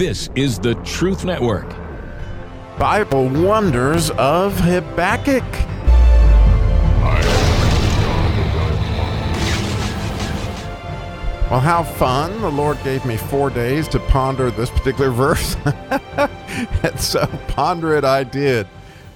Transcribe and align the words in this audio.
This 0.00 0.30
is 0.34 0.58
the 0.58 0.76
Truth 0.76 1.26
Network. 1.26 1.68
Bible 2.78 3.28
Wonders 3.28 4.08
of 4.12 4.58
Habakkuk. 4.58 5.44
Well, 11.50 11.60
how 11.60 11.82
fun. 11.82 12.40
The 12.40 12.50
Lord 12.50 12.82
gave 12.82 13.04
me 13.04 13.18
four 13.18 13.50
days 13.50 13.88
to 13.88 13.98
ponder 13.98 14.50
this 14.50 14.70
particular 14.70 15.10
verse. 15.10 15.54
and 15.66 16.98
so 16.98 17.26
ponder 17.48 17.94
it 17.94 18.02
I 18.02 18.24
did. 18.24 18.66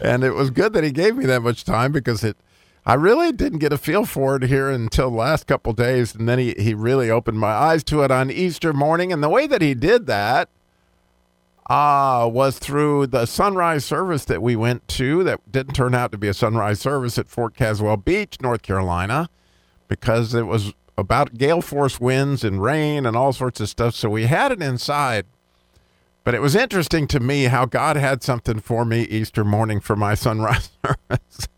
And 0.02 0.22
it 0.22 0.32
was 0.32 0.50
good 0.50 0.74
that 0.74 0.84
he 0.84 0.92
gave 0.92 1.16
me 1.16 1.24
that 1.24 1.40
much 1.40 1.64
time 1.64 1.92
because 1.92 2.22
it 2.22 2.36
I 2.84 2.92
really 2.92 3.32
didn't 3.32 3.60
get 3.60 3.72
a 3.72 3.78
feel 3.78 4.04
for 4.04 4.36
it 4.36 4.42
here 4.42 4.68
until 4.68 5.08
the 5.08 5.16
last 5.16 5.46
couple 5.46 5.72
days. 5.72 6.14
And 6.14 6.28
then 6.28 6.38
he, 6.38 6.54
he 6.58 6.74
really 6.74 7.10
opened 7.10 7.40
my 7.40 7.52
eyes 7.52 7.82
to 7.84 8.02
it 8.02 8.10
on 8.10 8.30
Easter 8.30 8.74
morning. 8.74 9.14
And 9.14 9.22
the 9.22 9.30
way 9.30 9.46
that 9.46 9.62
he 9.62 9.72
did 9.72 10.04
that 10.08 10.50
uh, 11.70 12.28
was 12.30 12.58
through 12.58 13.06
the 13.06 13.26
sunrise 13.26 13.84
service 13.84 14.24
that 14.26 14.42
we 14.42 14.54
went 14.54 14.86
to 14.88 15.24
that 15.24 15.40
didn't 15.50 15.74
turn 15.74 15.94
out 15.94 16.12
to 16.12 16.18
be 16.18 16.28
a 16.28 16.34
sunrise 16.34 16.80
service 16.80 17.18
at 17.18 17.28
Fort 17.28 17.54
Caswell 17.54 17.96
Beach, 17.96 18.40
North 18.40 18.62
Carolina, 18.62 19.28
because 19.88 20.34
it 20.34 20.46
was 20.46 20.74
about 20.96 21.38
gale 21.38 21.62
force 21.62 22.00
winds 22.00 22.44
and 22.44 22.62
rain 22.62 23.06
and 23.06 23.16
all 23.16 23.32
sorts 23.32 23.60
of 23.60 23.68
stuff. 23.68 23.94
So 23.94 24.10
we 24.10 24.26
had 24.26 24.52
it 24.52 24.62
inside. 24.62 25.26
But 26.22 26.34
it 26.34 26.40
was 26.40 26.54
interesting 26.54 27.06
to 27.08 27.20
me 27.20 27.44
how 27.44 27.66
God 27.66 27.96
had 27.96 28.22
something 28.22 28.58
for 28.58 28.86
me 28.86 29.02
Easter 29.02 29.44
morning 29.44 29.80
for 29.80 29.94
my 29.94 30.14
sunrise 30.14 30.70
service 30.84 31.48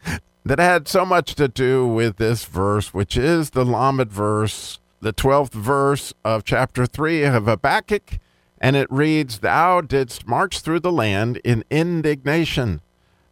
that 0.44 0.58
had 0.58 0.88
so 0.88 1.04
much 1.04 1.34
to 1.36 1.48
do 1.48 1.86
with 1.86 2.16
this 2.16 2.44
verse, 2.44 2.94
which 2.94 3.16
is 3.16 3.50
the 3.50 3.64
Lamed 3.64 4.12
verse, 4.12 4.78
the 5.00 5.12
12th 5.12 5.52
verse 5.52 6.12
of 6.24 6.44
chapter 6.44 6.86
3 6.86 7.24
of 7.24 7.46
Habakkuk. 7.46 8.18
And 8.58 8.76
it 8.76 8.90
reads, 8.90 9.40
Thou 9.40 9.80
didst 9.80 10.26
march 10.26 10.60
through 10.60 10.80
the 10.80 10.92
land 10.92 11.38
in 11.44 11.64
indignation. 11.70 12.80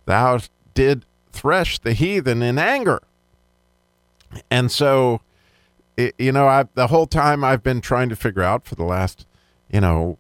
Thou 0.05 0.41
did 0.75 1.07
thresh 1.33 1.79
the 1.79 1.93
heathen 1.93 2.43
in 2.43 2.59
anger. 2.59 3.01
And 4.51 4.71
so 4.71 5.21
it, 5.97 6.15
you 6.19 6.33
know, 6.33 6.47
I 6.47 6.65
the 6.75 6.89
whole 6.89 7.07
time 7.07 7.45
I've 7.45 7.63
been 7.63 7.81
trying 7.81 8.09
to 8.09 8.17
figure 8.17 8.43
out 8.43 8.67
for 8.67 8.75
the 8.75 8.85
last, 8.85 9.27
you 9.71 9.81
know, 9.81 10.19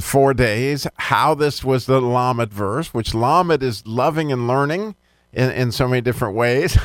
four 0.00 0.34
days 0.34 0.86
how 0.96 1.34
this 1.34 1.64
was 1.64 1.86
the 1.86 2.00
Lamed 2.00 2.52
verse, 2.52 2.92
which 2.94 3.14
Lamed 3.14 3.62
is 3.62 3.86
loving 3.86 4.32
and 4.32 4.46
learning 4.46 4.94
in, 5.32 5.50
in 5.50 5.72
so 5.72 5.88
many 5.88 6.00
different 6.00 6.36
ways. 6.36 6.78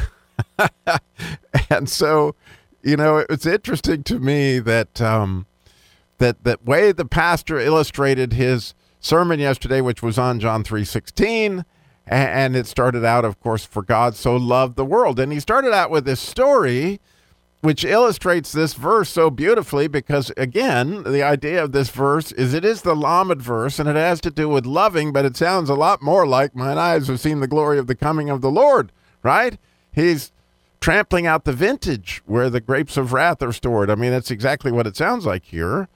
and 1.70 1.90
so, 1.90 2.36
you 2.84 2.98
know, 2.98 3.26
it's 3.30 3.46
interesting 3.46 4.04
to 4.04 4.20
me 4.20 4.60
that 4.60 5.02
um, 5.02 5.46
that 6.20 6.44
that 6.44 6.66
way 6.66 6.92
the 6.92 7.06
pastor 7.06 7.60
illustrated 7.60 8.34
his 8.34 8.74
sermon 9.00 9.40
yesterday, 9.40 9.82
which 9.82 10.02
was 10.04 10.18
on 10.18 10.40
John 10.40 10.64
three 10.64 10.86
sixteen, 10.86 11.66
and 12.06 12.56
it 12.56 12.68
started 12.68 13.04
out, 13.04 13.26
of 13.26 13.40
course, 13.40 13.66
for 13.66 13.82
God 13.82 14.16
so 14.16 14.36
loved 14.36 14.76
the 14.76 14.86
world, 14.86 15.20
and 15.20 15.32
he 15.32 15.40
started 15.40 15.74
out 15.74 15.92
with 15.92 16.06
this 16.06 16.22
story 16.22 17.00
which 17.62 17.84
illustrates 17.84 18.54
this 18.54 18.74
verse 18.74 19.10
so 19.10 19.30
beautifully 19.30 19.88
because 19.88 20.32
again 20.38 21.04
the 21.04 21.22
idea 21.22 21.62
of 21.62 21.74
this 21.74 21.90
verse 21.90 22.32
is 22.32 22.54
it 22.54 22.64
is 22.64 22.84
the 22.84 22.96
lamed 22.96 23.42
verse 23.42 23.80
and 23.80 23.90
it 23.90 23.98
has 23.98 24.22
to 24.22 24.32
do 24.32 24.48
with 24.48 24.66
loving 24.66 25.12
but 25.12 25.26
it 25.26 25.36
sounds 25.36 25.70
a 25.70 25.76
lot 25.76 26.02
more 26.02 26.26
like 26.26 26.56
mine 26.56 26.78
eyes 26.78 27.08
have 27.08 27.20
seen 27.20 27.42
the 27.42 27.48
glory 27.48 27.78
of 27.78 27.88
the 27.88 27.96
coming 27.96 28.30
of 28.30 28.40
the 28.40 28.50
lord 28.50 28.94
right? 29.24 29.58
He's 29.92 30.32
trampling 30.80 31.28
out 31.28 31.44
the 31.44 31.54
vintage 31.54 32.22
where 32.26 32.50
the 32.50 32.62
grapes 32.62 32.96
of 32.96 33.12
wrath 33.12 33.42
are 33.42 33.52
stored. 33.52 33.90
I 33.90 33.96
mean 33.96 34.12
that's 34.12 34.32
exactly 34.32 34.72
what 34.72 34.88
it 34.88 34.96
sounds 34.96 35.26
like 35.26 35.46
here 35.46 35.90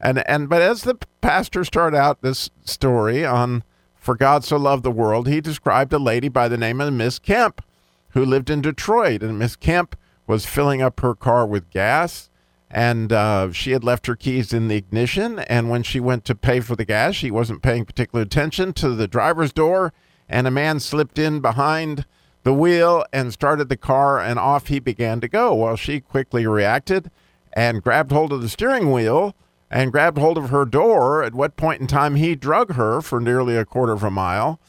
and 0.00 0.26
and 0.28 0.48
but 0.48 0.62
as 0.62 0.82
the 0.82 0.96
pastor 1.20 1.64
started 1.64 1.96
out 1.96 2.22
this 2.22 2.50
story 2.64 3.24
on 3.24 3.62
for 3.94 4.14
god 4.14 4.44
so 4.44 4.56
loved 4.56 4.82
the 4.82 4.90
world 4.90 5.28
he 5.28 5.40
described 5.40 5.92
a 5.92 5.98
lady 5.98 6.28
by 6.28 6.48
the 6.48 6.58
name 6.58 6.80
of 6.80 6.92
miss 6.92 7.18
kemp 7.18 7.62
who 8.10 8.24
lived 8.24 8.50
in 8.50 8.60
detroit 8.60 9.22
and 9.22 9.38
miss 9.38 9.56
kemp 9.56 9.96
was 10.26 10.46
filling 10.46 10.82
up 10.82 11.00
her 11.00 11.14
car 11.14 11.46
with 11.46 11.70
gas 11.70 12.30
and 12.70 13.12
uh, 13.12 13.52
she 13.52 13.70
had 13.70 13.84
left 13.84 14.06
her 14.06 14.16
keys 14.16 14.52
in 14.52 14.68
the 14.68 14.76
ignition. 14.76 15.38
And 15.40 15.70
when 15.70 15.82
she 15.82 16.00
went 16.00 16.24
to 16.26 16.34
pay 16.34 16.60
for 16.60 16.76
the 16.76 16.84
gas, 16.84 17.14
she 17.14 17.30
wasn't 17.30 17.62
paying 17.62 17.84
particular 17.84 18.22
attention 18.22 18.72
to 18.74 18.90
the 18.90 19.08
driver's 19.08 19.52
door, 19.52 19.92
and 20.28 20.46
a 20.46 20.50
man 20.50 20.80
slipped 20.80 21.18
in 21.18 21.40
behind 21.40 22.04
the 22.42 22.54
wheel 22.54 23.04
and 23.12 23.32
started 23.32 23.68
the 23.68 23.76
car, 23.76 24.20
and 24.20 24.38
off 24.38 24.66
he 24.66 24.78
began 24.78 25.20
to 25.20 25.28
go. 25.28 25.54
Well, 25.54 25.76
she 25.76 26.00
quickly 26.00 26.46
reacted 26.46 27.10
and 27.52 27.82
grabbed 27.82 28.12
hold 28.12 28.32
of 28.32 28.42
the 28.42 28.48
steering 28.48 28.92
wheel 28.92 29.34
and 29.70 29.92
grabbed 29.92 30.18
hold 30.18 30.38
of 30.38 30.50
her 30.50 30.64
door. 30.64 31.22
At 31.22 31.34
what 31.34 31.56
point 31.56 31.80
in 31.80 31.86
time 31.86 32.14
he 32.16 32.34
drug 32.34 32.74
her 32.74 33.00
for 33.00 33.20
nearly 33.20 33.56
a 33.56 33.64
quarter 33.64 33.92
of 33.92 34.04
a 34.04 34.10
mile 34.10 34.60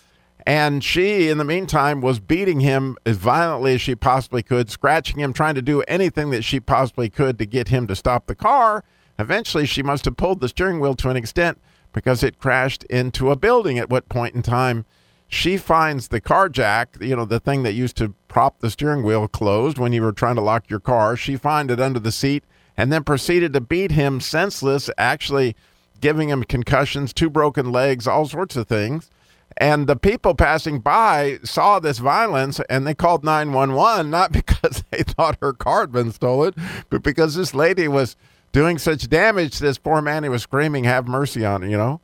and 0.47 0.81
she, 0.81 1.27
in 1.27 1.39
the 1.39 1.43
meantime, 1.43 1.99
was 1.99 2.21
beating 2.21 2.61
him 2.61 2.95
as 3.05 3.17
violently 3.17 3.73
as 3.73 3.81
she 3.81 3.95
possibly 3.95 4.41
could, 4.41 4.71
scratching 4.71 5.19
him, 5.19 5.33
trying 5.33 5.55
to 5.55 5.61
do 5.61 5.81
anything 5.89 6.29
that 6.29 6.45
she 6.45 6.61
possibly 6.61 7.09
could 7.09 7.37
to 7.37 7.45
get 7.45 7.67
him 7.67 7.85
to 7.85 7.97
stop 7.97 8.27
the 8.27 8.33
car. 8.33 8.85
Eventually, 9.19 9.65
she 9.65 9.83
must 9.83 10.05
have 10.05 10.15
pulled 10.15 10.39
the 10.39 10.47
steering 10.47 10.79
wheel 10.79 10.95
to 10.95 11.09
an 11.09 11.17
extent 11.17 11.59
because 11.91 12.23
it 12.23 12.39
crashed 12.39 12.85
into 12.85 13.29
a 13.29 13.35
building 13.35 13.77
at 13.77 13.89
what 13.89 14.07
point 14.07 14.35
in 14.35 14.41
time 14.41 14.85
she 15.27 15.57
finds 15.57 16.07
the 16.07 16.21
car 16.21 16.47
jack, 16.47 16.95
you 17.01 17.17
know, 17.17 17.25
the 17.25 17.41
thing 17.41 17.63
that 17.63 17.73
used 17.73 17.97
to 17.97 18.13
prop 18.29 18.59
the 18.59 18.71
steering 18.71 19.03
wheel 19.03 19.27
closed 19.27 19.77
when 19.77 19.91
you 19.91 20.01
were 20.01 20.13
trying 20.13 20.35
to 20.35 20.41
lock 20.41 20.69
your 20.69 20.79
car. 20.79 21.17
She 21.17 21.35
finds 21.35 21.73
it 21.73 21.81
under 21.81 21.99
the 21.99 22.09
seat 22.09 22.45
and 22.77 22.93
then 22.93 23.03
proceeded 23.03 23.53
to 23.53 23.61
beat 23.61 23.91
him 23.91 24.21
senseless, 24.21 24.89
actually 24.97 25.55
giving 25.99 26.29
him 26.29 26.43
concussions, 26.43 27.11
two 27.11 27.29
broken 27.29 27.71
legs, 27.71 28.07
all 28.07 28.27
sorts 28.27 28.55
of 28.55 28.67
things. 28.67 29.09
And 29.57 29.87
the 29.87 29.95
people 29.95 30.35
passing 30.35 30.79
by 30.79 31.39
saw 31.43 31.79
this 31.79 31.97
violence 31.97 32.59
and 32.69 32.85
they 32.85 32.93
called 32.93 33.23
911, 33.23 34.11
not 34.11 34.31
because 34.31 34.83
they 34.91 35.03
thought 35.03 35.37
her 35.41 35.53
car 35.53 35.81
had 35.81 35.91
been 35.91 36.11
stolen, 36.11 36.53
but 36.89 37.01
because 37.01 37.35
this 37.35 37.55
lady 37.55 37.87
was 37.87 38.15
doing 38.51 38.77
such 38.77 39.09
damage 39.09 39.57
to 39.57 39.63
this 39.63 39.77
poor 39.77 40.01
man. 40.01 40.23
He 40.23 40.29
was 40.29 40.43
screaming, 40.43 40.83
Have 40.83 41.07
mercy 41.07 41.43
on 41.43 41.63
her, 41.63 41.67
you 41.67 41.77
know? 41.77 42.01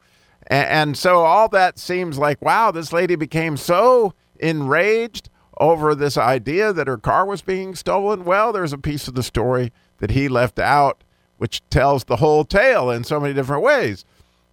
And, 0.47 0.67
and 0.67 0.97
so 0.97 1.19
all 1.19 1.47
that 1.49 1.77
seems 1.77 2.17
like, 2.17 2.41
wow, 2.41 2.71
this 2.71 2.91
lady 2.91 3.15
became 3.15 3.57
so 3.57 4.13
enraged 4.39 5.29
over 5.59 5.93
this 5.93 6.17
idea 6.17 6.73
that 6.73 6.87
her 6.87 6.97
car 6.97 7.25
was 7.25 7.41
being 7.41 7.75
stolen. 7.75 8.25
Well, 8.25 8.51
there's 8.51 8.73
a 8.73 8.77
piece 8.77 9.07
of 9.07 9.13
the 9.13 9.23
story 9.23 9.71
that 9.99 10.11
he 10.11 10.27
left 10.27 10.59
out, 10.59 11.03
which 11.37 11.61
tells 11.69 12.05
the 12.05 12.17
whole 12.17 12.45
tale 12.45 12.89
in 12.89 13.03
so 13.03 13.19
many 13.19 13.33
different 13.33 13.63
ways. 13.63 14.05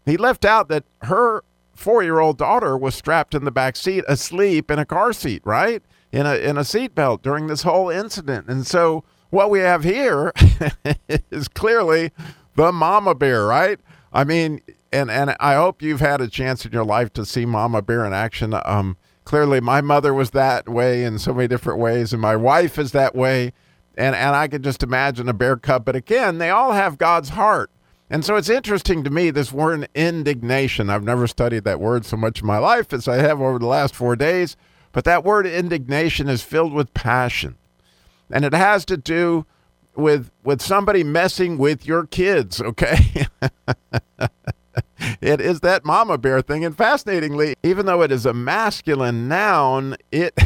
He 0.05 0.17
left 0.17 0.45
out 0.45 0.69
that 0.69 0.85
her 1.03 1.45
four 1.75 2.03
year 2.03 2.19
old 2.19 2.39
daughter 2.39 2.77
was 2.77 2.95
strapped 2.95 3.35
in 3.35 3.45
the 3.45 3.51
back 3.51 3.77
seat 3.77 4.05
asleep 4.07 4.71
in 4.71 4.79
a 4.79 4.85
car 4.85 5.13
seat, 5.13 5.43
right? 5.45 5.83
In 6.13 6.27
a 6.27 6.37
in 6.37 6.57
a 6.57 6.63
seatbelt 6.63 7.23
during 7.23 7.47
this 7.47 7.63
whole 7.63 7.91
incident. 7.91 8.49
And 8.49 8.67
so 8.67 9.05
what 9.31 9.51
we 9.51 9.61
have 9.61 9.85
here 9.85 10.33
is 11.31 11.49
clearly 11.49 12.11
the 12.57 12.73
mama 12.73 13.15
bear, 13.15 13.47
right? 13.47 13.81
I 14.13 14.25
mean, 14.25 14.61
and 14.93 15.11
and 15.11 15.37
I 15.41 15.55
hope 15.55 15.83
you've 15.83 16.01
had 16.01 16.21
a 16.21 16.29
chance 16.29 16.65
in 16.65 16.73
your 16.73 16.85
life 16.85 17.13
to 17.15 17.25
see 17.25 17.47
mama 17.47 17.81
bear 17.83 18.05
in 18.05 18.13
action. 18.13 18.55
Um, 18.65 18.97
clearly, 19.25 19.61
my 19.61 19.81
mother 19.81 20.13
was 20.13 20.31
that 20.31 20.69
way 20.69 21.05
in 21.05 21.19
so 21.19 21.33
many 21.33 21.49
different 21.49 21.79
ways, 21.79 22.13
and 22.13 22.21
my 22.21 22.37
wife 22.37 22.79
is 22.79 22.93
that 22.93 23.15
way. 23.15 23.53
And 24.01 24.17
and 24.17 24.35
I 24.35 24.49
could 24.49 24.65
just 24.65 24.83
imagine 24.83 25.29
a 25.29 25.35
bear 25.35 25.59
cub. 25.59 25.85
But 25.85 25.95
again, 25.95 26.39
they 26.39 26.49
all 26.49 26.73
have 26.73 26.97
God's 26.97 27.29
heart. 27.29 27.71
And 28.09 28.25
so 28.25 28.37
it's 28.37 28.49
interesting 28.49 29.05
to 29.05 29.11
me, 29.11 29.31
this 29.31 29.53
word 29.53 29.89
indignation. 29.95 30.89
I've 30.89 31.05
never 31.05 31.27
studied 31.27 31.65
that 31.65 31.81
word 31.81 32.07
so 32.07 32.17
much 32.17 32.41
in 32.41 32.47
my 32.47 32.57
life 32.57 32.95
as 32.95 33.07
I 33.07 33.17
have 33.17 33.43
over 33.43 33.59
the 33.59 33.67
last 33.67 33.95
four 33.95 34.17
days, 34.17 34.57
but 34.93 35.05
that 35.05 35.23
word 35.23 35.47
indignation 35.47 36.29
is 36.31 36.43
filled 36.43 36.73
with 36.73 36.95
passion. 36.95 37.57
And 38.31 38.45
it 38.45 38.55
has 38.55 38.87
to 38.87 38.97
do 38.97 39.45
with 39.95 40.31
with 40.43 40.63
somebody 40.63 41.05
messing 41.05 41.59
with 41.59 41.87
your 41.87 42.07
kids, 42.07 42.59
okay? 42.63 43.27
it 45.21 45.43
is 45.43 45.61
that 45.61 45.85
mama 45.85 46.17
bear 46.17 46.41
thing. 46.41 46.65
And 46.65 46.75
fascinatingly, 46.75 47.55
even 47.63 47.85
though 47.85 48.01
it 48.01 48.11
is 48.11 48.25
a 48.25 48.33
masculine 48.33 49.29
noun, 49.29 49.97
it 50.11 50.39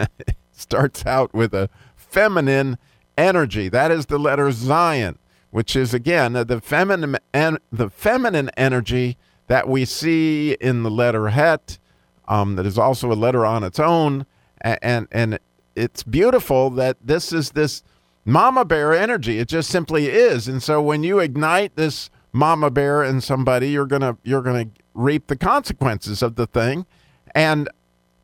starts 0.52 1.04
out 1.04 1.34
with 1.34 1.52
a 1.52 1.68
feminine 1.94 2.78
energy. 3.16 3.68
That 3.68 3.90
is 3.90 4.06
the 4.06 4.18
letter 4.18 4.48
Zayin 4.48 5.16
which 5.52 5.76
is 5.76 5.92
again 5.92 6.32
the 6.32 6.60
feminine 6.60 7.18
and 7.32 7.58
the 7.70 7.88
feminine 7.90 8.50
energy 8.56 9.18
that 9.48 9.68
we 9.68 9.84
see 9.84 10.56
in 10.60 10.82
the 10.82 10.90
letter 10.90 11.28
Het, 11.28 11.78
um, 12.26 12.56
that 12.56 12.64
is 12.64 12.78
also 12.78 13.12
a 13.12 13.14
letter 13.14 13.44
on 13.44 13.62
its 13.62 13.78
own, 13.78 14.26
and, 14.62 14.78
and 14.82 15.08
and 15.12 15.38
it's 15.76 16.02
beautiful 16.02 16.70
that 16.70 16.96
this 17.04 17.34
is 17.34 17.50
this 17.50 17.82
mama 18.24 18.64
bear 18.64 18.94
energy. 18.94 19.38
It 19.38 19.48
just 19.48 19.68
simply 19.68 20.06
is, 20.06 20.48
and 20.48 20.62
so 20.62 20.80
when 20.80 21.02
you 21.02 21.18
ignite 21.18 21.76
this 21.76 22.08
mama 22.32 22.70
bear 22.70 23.04
in 23.04 23.20
somebody, 23.20 23.68
you're 23.68 23.86
gonna 23.86 24.16
you're 24.24 24.42
gonna 24.42 24.70
reap 24.94 25.26
the 25.26 25.36
consequences 25.36 26.22
of 26.22 26.36
the 26.36 26.46
thing, 26.46 26.86
and 27.34 27.68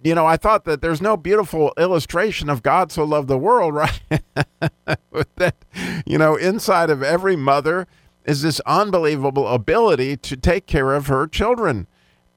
you 0.03 0.15
know, 0.15 0.27
I 0.27 0.37
thought 0.37 0.65
that 0.65 0.81
there's 0.81 1.03
no 1.03 1.17
beautiful 1.17 1.73
illustration 1.77 2.49
of 2.49 2.63
God 2.63 2.93
so 2.93 3.05
loved 3.05 3.29
the 3.29 3.37
world, 3.39 3.75
right? 3.75 4.01
that, 5.37 5.57
you 6.07 6.19
know, 6.19 6.37
inside 6.37 6.91
of 6.91 7.03
every 7.03 7.37
mother 7.37 7.87
is 8.25 8.43
this 8.43 8.61
unbelievable 8.67 9.49
ability 9.49 10.17
to 10.19 10.37
take 10.37 10.67
care 10.67 10.95
of 10.95 11.07
her 11.07 11.27
children. 11.27 11.87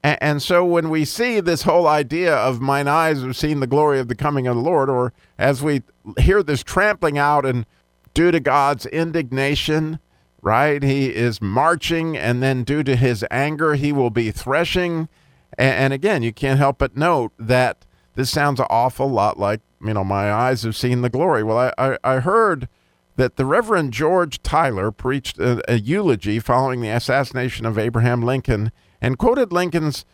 And, 0.04 0.42
so 0.42 0.64
when 0.64 0.90
we 0.90 1.04
see 1.04 1.38
this 1.38 1.62
whole 1.62 1.86
idea 1.86 2.34
of 2.34 2.60
mine 2.60 2.88
eyes 2.88 3.22
have 3.22 3.36
seen 3.36 3.60
the 3.60 3.68
glory 3.68 4.00
of 4.00 4.08
the 4.08 4.16
coming 4.16 4.48
of 4.48 4.56
the 4.56 4.62
Lord, 4.62 4.90
or 4.90 5.12
as 5.38 5.62
we 5.62 5.82
hear 6.18 6.42
this 6.42 6.64
trampling 6.64 7.18
out 7.18 7.46
and 7.46 7.66
due 8.12 8.32
to 8.32 8.40
God's 8.40 8.84
indignation, 8.86 10.00
right? 10.40 10.82
He 10.82 11.14
is 11.14 11.40
marching, 11.40 12.16
and 12.16 12.42
then 12.42 12.64
due 12.64 12.82
to 12.82 12.96
his 12.96 13.24
anger, 13.30 13.74
he 13.74 13.92
will 13.92 14.10
be 14.10 14.32
threshing. 14.32 15.08
And 15.56 15.92
again, 15.92 16.24
you 16.24 16.32
can't 16.32 16.58
help 16.58 16.78
but 16.78 16.96
note 16.96 17.32
that 17.38 17.84
this 18.14 18.30
sounds 18.30 18.58
an 18.58 18.66
awful 18.70 19.08
lot 19.08 19.38
like, 19.38 19.60
you 19.82 19.94
know, 19.94 20.04
my 20.04 20.32
eyes 20.32 20.62
have 20.62 20.76
seen 20.76 21.02
the 21.02 21.10
glory. 21.10 21.42
Well, 21.42 21.58
I, 21.58 21.72
I, 21.76 21.98
I 22.04 22.20
heard 22.20 22.68
that 23.16 23.36
the 23.36 23.44
Reverend 23.44 23.92
George 23.92 24.42
Tyler 24.42 24.90
preached 24.90 25.38
a, 25.38 25.62
a 25.70 25.78
eulogy 25.78 26.38
following 26.38 26.80
the 26.80 26.88
assassination 26.88 27.66
of 27.66 27.78
Abraham 27.78 28.22
Lincoln 28.22 28.72
and 29.00 29.18
quoted 29.18 29.52
Lincoln's 29.52 30.04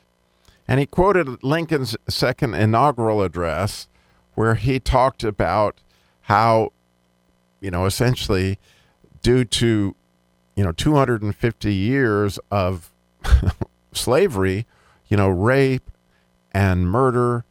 and 0.66 0.80
he 0.80 0.86
quoted 0.86 1.42
Lincoln's 1.42 1.96
second 2.08 2.54
inaugural 2.54 3.22
address 3.22 3.88
where 4.34 4.54
he 4.54 4.78
talked 4.78 5.24
about 5.24 5.80
how 6.22 6.72
you 7.60 7.70
know 7.70 7.86
essentially 7.86 8.58
due 9.22 9.44
to 9.44 9.94
you 10.56 10.64
know 10.64 10.72
250 10.72 11.74
years 11.74 12.38
of 12.50 12.92
slavery 13.92 14.66
you 15.06 15.16
know 15.16 15.28
rape 15.28 15.90
and 16.52 16.90
murder 16.90 17.44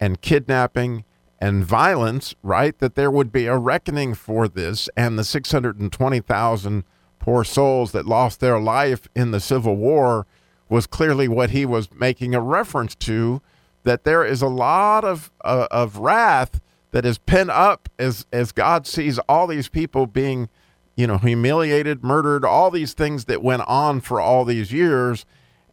and 0.00 0.20
kidnapping 0.20 1.04
and 1.40 1.64
violence, 1.64 2.34
right? 2.42 2.78
That 2.78 2.94
there 2.94 3.10
would 3.10 3.32
be 3.32 3.46
a 3.46 3.56
reckoning 3.56 4.14
for 4.14 4.48
this 4.48 4.88
and 4.96 5.18
the 5.18 5.24
620,000 5.24 6.84
poor 7.18 7.44
souls 7.44 7.92
that 7.92 8.06
lost 8.06 8.40
their 8.40 8.58
life 8.58 9.08
in 9.14 9.30
the 9.30 9.40
Civil 9.40 9.76
War 9.76 10.26
was 10.68 10.86
clearly 10.86 11.28
what 11.28 11.50
he 11.50 11.64
was 11.64 11.88
making 11.92 12.34
a 12.34 12.40
reference 12.40 12.94
to. 12.96 13.40
That 13.84 14.04
there 14.04 14.24
is 14.24 14.42
a 14.42 14.48
lot 14.48 15.04
of 15.04 15.30
uh, 15.44 15.68
of 15.70 15.98
wrath 15.98 16.60
that 16.90 17.06
is 17.06 17.18
pent 17.18 17.50
up 17.50 17.88
as 17.98 18.26
as 18.32 18.52
God 18.52 18.86
sees 18.86 19.18
all 19.20 19.46
these 19.46 19.68
people 19.68 20.06
being, 20.06 20.48
you 20.96 21.06
know, 21.06 21.18
humiliated, 21.18 22.02
murdered, 22.02 22.44
all 22.44 22.70
these 22.70 22.92
things 22.92 23.26
that 23.26 23.42
went 23.42 23.62
on 23.66 24.00
for 24.00 24.20
all 24.20 24.44
these 24.44 24.72
years, 24.72 25.24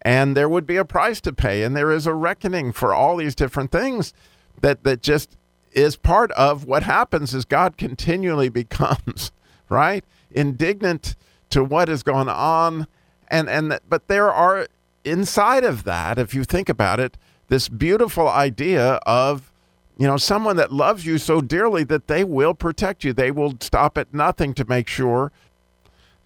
and 0.01 0.37
there 0.37 0.47
would 0.47 0.65
be 0.65 0.77
a 0.77 0.85
price 0.85 1.19
to 1.21 1.33
pay, 1.33 1.63
and 1.63 1.75
there 1.75 1.91
is 1.91 2.05
a 2.07 2.13
reckoning 2.13 2.71
for 2.71 2.93
all 2.93 3.17
these 3.17 3.35
different 3.35 3.71
things 3.71 4.13
that 4.61 4.83
that 4.83 5.01
just 5.01 5.35
is 5.75 5.97
part 5.97 6.31
of 6.31 6.65
what 6.65 6.83
happens 6.83 7.35
is 7.35 7.45
God 7.45 7.77
continually 7.77 8.49
becomes 8.61 9.31
right 9.69 10.03
indignant 10.31 11.15
to 11.49 11.63
what 11.63 11.87
has 11.87 12.01
gone 12.01 12.29
on. 12.29 12.87
And 13.27 13.49
and 13.49 13.79
but 13.87 14.07
there 14.07 14.31
are 14.31 14.67
inside 15.03 15.63
of 15.63 15.83
that 15.83 16.17
if 16.17 16.33
you 16.33 16.43
think 16.43 16.67
about 16.67 16.99
it 16.99 17.15
this 17.47 17.69
beautiful 17.69 18.27
idea 18.27 18.93
of 19.05 19.51
you 19.97 20.07
know 20.07 20.17
someone 20.17 20.57
that 20.57 20.71
loves 20.71 21.05
you 21.05 21.17
so 21.17 21.41
dearly 21.41 21.83
that 21.83 22.07
they 22.07 22.23
will 22.23 22.53
protect 22.53 23.03
you. 23.03 23.13
They 23.13 23.31
will 23.31 23.55
stop 23.59 23.97
at 23.97 24.13
nothing 24.13 24.53
to 24.55 24.65
make 24.65 24.87
sure 24.87 25.31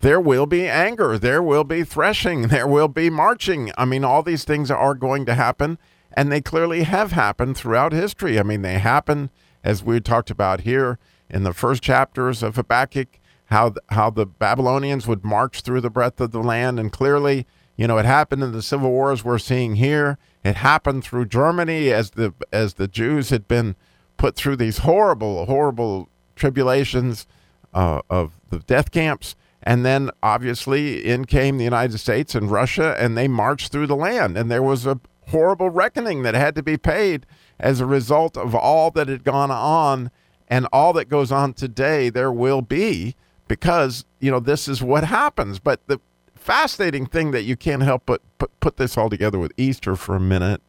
there 0.02 0.20
will 0.20 0.46
be 0.46 0.66
anger 0.66 1.18
there 1.18 1.44
will 1.44 1.66
be 1.66 1.84
threshing 1.84 2.44
there 2.50 2.68
will 2.68 2.88
be 2.88 3.10
marching. 3.10 3.72
I 3.78 3.86
mean 3.86 4.04
all 4.04 4.24
these 4.24 4.44
things 4.44 4.70
are 4.70 4.94
going 4.94 5.26
to 5.26 5.36
happen 5.36 5.78
and 6.20 6.30
they 6.30 6.42
clearly 6.42 6.84
have 6.84 7.14
happened 7.14 7.56
throughout 7.56 7.94
history. 7.94 8.38
I 8.38 8.44
mean, 8.44 8.62
they 8.62 8.78
happen, 8.78 9.30
as 9.64 9.86
we 9.86 10.02
talked 10.02 10.30
about 10.30 10.62
here 10.62 11.00
in 11.30 11.44
the 11.44 11.54
first 11.54 11.82
chapters 11.82 12.44
of 12.44 12.58
Habakkuk, 12.58 13.08
how, 13.46 13.76
how 13.88 14.10
the 14.10 14.26
Babylonians 14.26 15.08
would 15.08 15.24
march 15.24 15.62
through 15.62 15.80
the 15.80 15.90
breadth 15.90 16.20
of 16.20 16.32
the 16.32 16.44
land. 16.44 16.78
And 16.78 16.92
clearly, 16.92 17.48
you 17.78 17.88
know, 17.88 17.98
it 17.98 18.04
happened 18.04 18.44
in 18.44 18.52
the 18.52 18.62
civil 18.62 18.90
wars 18.90 19.24
we're 19.24 19.40
seeing 19.40 19.76
here. 19.76 20.18
It 20.44 20.58
happened 20.58 21.06
through 21.06 21.28
Germany 21.28 21.90
as 21.90 22.10
the, 22.10 22.34
as 22.52 22.74
the 22.74 22.90
Jews 22.90 23.30
had 23.30 23.48
been 23.48 23.78
put 24.18 24.36
through 24.36 24.58
these 24.58 24.80
horrible, 24.80 25.46
horrible 25.46 26.10
tribulations 26.36 27.28
uh, 27.74 28.02
of 28.10 28.34
the 28.50 28.60
death 28.60 28.92
camps. 28.92 29.38
And 29.64 29.86
then 29.86 30.12
obviously 30.22 31.06
in 31.06 31.24
came 31.24 31.60
the 31.60 31.64
United 31.64 31.98
States 31.98 32.36
and 32.36 32.52
Russia, 32.52 32.98
and 33.00 33.18
they 33.18 33.30
marched 33.30 33.72
through 33.72 33.88
the 33.88 33.96
land. 33.96 34.38
And 34.38 34.52
there 34.52 34.62
was 34.62 34.86
a 34.86 35.00
horrible 35.30 35.70
reckoning 35.70 36.24
that 36.24 36.36
had 36.36 36.56
to 36.56 36.64
be 36.64 36.78
paid 36.78 37.26
as 37.60 37.80
a 37.80 37.86
result 37.86 38.38
of 38.38 38.54
all 38.56 38.92
that 38.92 39.08
had 39.08 39.24
gone 39.24 39.52
on 39.52 40.12
and 40.48 40.68
all 40.74 40.94
that 40.94 41.10
goes 41.10 41.32
on 41.32 41.54
today 41.54 42.10
there 42.10 42.32
will 42.32 42.62
be 42.62 43.16
because 43.50 44.06
you 44.22 44.32
know 44.32 44.40
this 44.40 44.70
is 44.70 44.82
what 44.82 45.04
happens. 45.04 45.60
But 45.60 45.86
the 45.88 46.00
fascinating 46.36 47.06
thing 47.06 47.32
that 47.32 47.44
you 47.44 47.58
can't 47.58 47.84
help 47.84 48.04
but 48.06 48.22
put, 48.62 48.78
this 48.78 48.98
all 48.98 49.10
together 49.10 49.38
with 49.38 49.52
easter 49.58 49.98
for 49.98 50.16
a 50.16 50.20
minute 50.22 50.62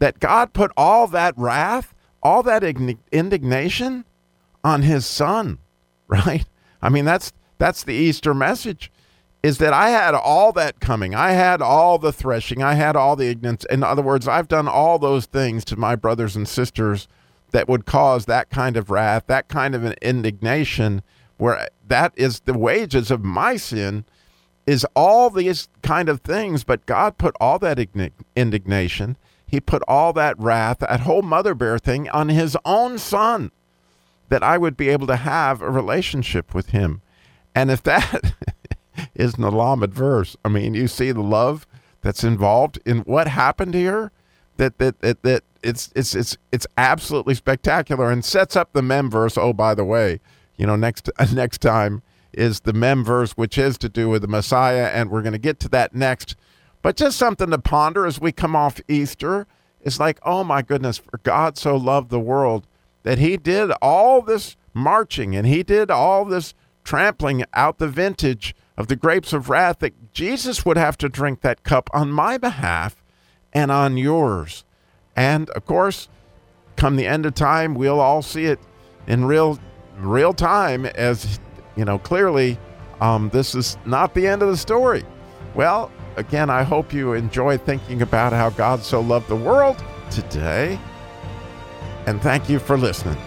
that 0.00 0.18
god 0.18 0.52
put 0.52 0.72
all 0.76 1.06
that 1.06 1.32
wrath 1.36 1.94
all 2.24 2.42
that 2.42 2.64
indignation 3.12 4.04
on 4.64 4.82
his 4.82 5.06
son 5.06 5.58
right? 6.08 6.44
I 6.82 6.88
mean 6.88 7.04
that's 7.04 7.32
that's 7.58 7.84
the 7.84 7.94
easter 7.94 8.34
message 8.34 8.90
is 9.42 9.58
that 9.58 9.72
I 9.72 9.90
had 9.90 10.14
all 10.14 10.52
that 10.52 10.80
coming. 10.80 11.14
I 11.14 11.32
had 11.32 11.62
all 11.62 11.98
the 11.98 12.12
threshing. 12.12 12.62
I 12.62 12.74
had 12.74 12.96
all 12.96 13.14
the 13.14 13.28
ignorance. 13.28 13.64
In 13.70 13.82
other 13.82 14.02
words, 14.02 14.26
I've 14.26 14.48
done 14.48 14.68
all 14.68 14.98
those 14.98 15.26
things 15.26 15.64
to 15.66 15.76
my 15.76 15.94
brothers 15.94 16.34
and 16.34 16.48
sisters 16.48 17.06
that 17.52 17.68
would 17.68 17.86
cause 17.86 18.26
that 18.26 18.50
kind 18.50 18.76
of 18.76 18.90
wrath, 18.90 19.24
that 19.28 19.48
kind 19.48 19.74
of 19.74 19.84
an 19.84 19.94
indignation, 20.02 21.02
where 21.36 21.68
that 21.86 22.12
is 22.16 22.40
the 22.40 22.58
wages 22.58 23.10
of 23.10 23.24
my 23.24 23.56
sin, 23.56 24.04
is 24.66 24.86
all 24.94 25.30
these 25.30 25.68
kind 25.82 26.08
of 26.08 26.20
things. 26.20 26.64
But 26.64 26.84
God 26.84 27.16
put 27.16 27.34
all 27.40 27.58
that 27.60 27.78
indignation, 28.34 29.16
He 29.46 29.60
put 29.60 29.82
all 29.86 30.12
that 30.14 30.38
wrath, 30.38 30.80
that 30.80 31.00
whole 31.00 31.22
mother 31.22 31.54
bear 31.54 31.78
thing 31.78 32.08
on 32.10 32.28
His 32.28 32.56
own 32.64 32.98
Son, 32.98 33.52
that 34.28 34.42
I 34.42 34.58
would 34.58 34.76
be 34.76 34.88
able 34.88 35.06
to 35.06 35.16
have 35.16 35.62
a 35.62 35.70
relationship 35.70 36.54
with 36.54 36.70
Him. 36.70 37.02
And 37.54 37.70
if 37.70 37.82
that 37.84 38.34
is 39.14 39.34
the 39.34 39.50
Lamed 39.50 39.92
verse. 39.92 40.36
I 40.44 40.48
mean, 40.48 40.74
you 40.74 40.88
see 40.88 41.12
the 41.12 41.22
love 41.22 41.66
that's 42.02 42.24
involved 42.24 42.78
in 42.84 43.00
what 43.00 43.28
happened 43.28 43.74
here. 43.74 44.12
That 44.56 44.78
that 44.78 45.00
that, 45.00 45.22
that 45.22 45.44
it's 45.62 45.90
it's 45.94 46.14
it's 46.14 46.36
it's 46.52 46.66
absolutely 46.76 47.34
spectacular 47.34 48.10
and 48.10 48.24
sets 48.24 48.56
up 48.56 48.72
the 48.72 48.82
mem 48.82 49.10
verse. 49.10 49.36
Oh, 49.38 49.52
by 49.52 49.74
the 49.74 49.84
way, 49.84 50.20
you 50.56 50.66
know 50.66 50.76
next 50.76 51.10
next 51.32 51.58
time 51.58 52.02
is 52.32 52.60
the 52.60 52.72
mem 52.72 53.04
verse, 53.04 53.32
which 53.32 53.58
is 53.58 53.78
to 53.78 53.88
do 53.88 54.08
with 54.08 54.22
the 54.22 54.28
Messiah, 54.28 54.86
and 54.86 55.10
we're 55.10 55.22
going 55.22 55.32
to 55.32 55.38
get 55.38 55.58
to 55.60 55.68
that 55.70 55.94
next. 55.94 56.36
But 56.82 56.96
just 56.96 57.18
something 57.18 57.50
to 57.50 57.58
ponder 57.58 58.06
as 58.06 58.20
we 58.20 58.32
come 58.32 58.54
off 58.54 58.80
Easter. 58.88 59.46
It's 59.80 60.00
like, 60.00 60.18
oh 60.22 60.44
my 60.44 60.62
goodness, 60.62 60.98
for 60.98 61.18
God 61.18 61.56
so 61.56 61.76
loved 61.76 62.10
the 62.10 62.20
world 62.20 62.66
that 63.04 63.18
He 63.18 63.36
did 63.36 63.70
all 63.80 64.22
this 64.22 64.56
marching 64.74 65.34
and 65.34 65.46
He 65.46 65.62
did 65.62 65.90
all 65.90 66.24
this 66.24 66.54
trampling 66.84 67.44
out 67.54 67.78
the 67.78 67.88
vintage 67.88 68.54
of 68.78 68.86
the 68.86 68.96
grapes 68.96 69.32
of 69.32 69.50
wrath 69.50 69.80
that 69.80 70.14
Jesus 70.14 70.64
would 70.64 70.78
have 70.78 70.96
to 70.96 71.08
drink 71.08 71.40
that 71.40 71.64
cup 71.64 71.90
on 71.92 72.12
my 72.12 72.38
behalf 72.38 73.02
and 73.52 73.72
on 73.72 73.96
yours. 73.96 74.64
And 75.16 75.50
of 75.50 75.66
course, 75.66 76.08
come 76.76 76.94
the 76.94 77.06
end 77.06 77.26
of 77.26 77.34
time, 77.34 77.74
we'll 77.74 78.00
all 78.00 78.22
see 78.22 78.44
it 78.46 78.60
in 79.06 79.24
real 79.24 79.58
real 79.98 80.32
time 80.32 80.86
as 80.86 81.40
you 81.74 81.84
know 81.84 81.98
clearly 81.98 82.56
um, 83.00 83.30
this 83.30 83.52
is 83.56 83.76
not 83.84 84.14
the 84.14 84.28
end 84.28 84.42
of 84.42 84.48
the 84.48 84.56
story. 84.56 85.04
Well, 85.56 85.90
again, 86.16 86.48
I 86.48 86.62
hope 86.62 86.92
you 86.92 87.14
enjoy 87.14 87.58
thinking 87.58 88.00
about 88.02 88.32
how 88.32 88.50
God 88.50 88.82
so 88.82 89.00
loved 89.00 89.28
the 89.28 89.36
world 89.36 89.82
today. 90.10 90.78
And 92.06 92.22
thank 92.22 92.48
you 92.48 92.60
for 92.60 92.78
listening. 92.78 93.18